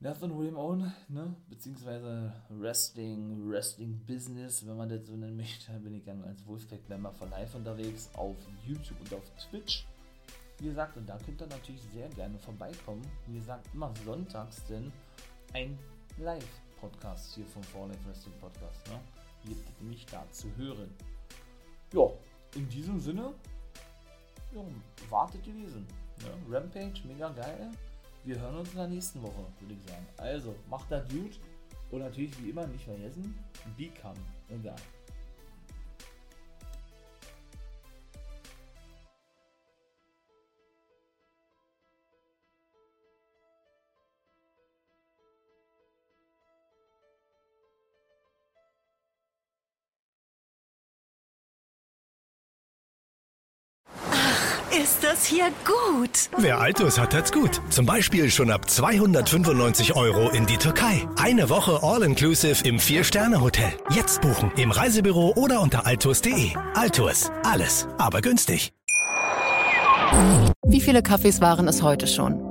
Nothing 0.01 0.35
William 0.35 0.57
Own, 0.57 0.91
ne? 1.09 1.35
Beziehungsweise 1.47 2.33
Wrestling, 2.49 3.47
Wrestling 3.47 3.99
Business, 4.07 4.65
wenn 4.65 4.75
man 4.75 4.89
das 4.89 5.05
so 5.05 5.15
nennen 5.15 5.37
möchte, 5.37 5.71
bin 5.73 5.93
ich 5.93 6.03
dann 6.03 6.23
als 6.23 6.43
Wolfpack-Member 6.47 7.11
von 7.13 7.29
Live 7.29 7.53
unterwegs 7.53 8.09
auf 8.15 8.35
YouTube 8.65 8.99
und 8.99 9.13
auf 9.13 9.29
Twitch. 9.37 9.85
Wie 10.57 10.65
gesagt, 10.65 10.97
und 10.97 11.07
da 11.07 11.19
könnt 11.19 11.39
ihr 11.39 11.45
natürlich 11.45 11.83
sehr 11.93 12.09
gerne 12.09 12.39
vorbeikommen. 12.39 13.03
Wie 13.27 13.35
gesagt, 13.35 13.67
immer 13.75 13.93
sonntags 14.03 14.65
denn 14.65 14.91
ein 15.53 15.77
Live-Podcast 16.17 17.35
hier 17.35 17.45
vom 17.45 17.61
Fall 17.61 17.91
Wrestling 18.07 18.33
Podcast, 18.39 18.87
ne? 18.87 18.99
gibt 19.45 19.81
mich 19.83 20.07
da 20.07 20.25
zu 20.31 20.47
hören. 20.57 20.89
Ja, 21.93 22.09
in 22.55 22.67
diesem 22.69 22.99
Sinne, 22.99 23.35
ja, 24.51 24.61
wartet 25.11 25.43
gewesen. 25.43 25.85
Ja, 26.21 26.33
Rampage, 26.49 27.01
mega 27.05 27.29
geil. 27.29 27.69
Wir 28.23 28.39
hören 28.39 28.57
uns 28.57 28.69
in 28.71 28.77
der 28.77 28.87
nächsten 28.87 29.21
Woche, 29.23 29.45
würde 29.59 29.73
ich 29.73 29.89
sagen. 29.89 30.05
Also, 30.17 30.55
macht 30.69 30.91
das 30.91 31.07
gut 31.09 31.39
und 31.89 31.99
natürlich 31.99 32.31
wie 32.41 32.51
immer 32.51 32.67
nicht 32.67 32.83
vergessen, 32.83 33.37
become 33.77 34.19
a 34.49 35.00
das 55.21 55.25
hier 55.25 55.51
gut. 55.65 56.29
Wer 56.37 56.59
Altus 56.59 56.99
hat, 56.99 57.13
hat's 57.13 57.31
gut. 57.31 57.61
Zum 57.69 57.85
Beispiel 57.85 58.29
schon 58.29 58.51
ab 58.51 58.69
295 58.69 59.95
Euro 59.95 60.29
in 60.29 60.45
die 60.45 60.57
Türkei. 60.57 61.07
Eine 61.17 61.49
Woche 61.49 61.79
All-Inclusive 61.83 62.67
im 62.67 62.79
Vier-Sterne-Hotel. 62.79 63.71
Jetzt 63.89 64.21
buchen 64.21 64.51
im 64.57 64.71
Reisebüro 64.71 65.33
oder 65.35 65.61
unter 65.61 65.85
altus.de. 65.85 66.51
Altus, 66.73 67.31
alles, 67.43 67.87
aber 67.97 68.21
günstig. 68.21 68.73
Wie 70.65 70.81
viele 70.81 71.03
Kaffees 71.03 71.41
waren 71.41 71.67
es 71.67 71.81
heute 71.81 72.07
schon? 72.07 72.50